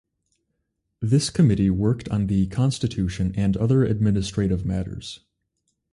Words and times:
This 0.99 1.29
committee 1.29 1.69
worked 1.69 2.09
on 2.09 2.25
the 2.25 2.47
constitution 2.47 3.33
and 3.37 3.55
other 3.55 3.83
administrative 3.85 4.65
matters. 4.65 5.19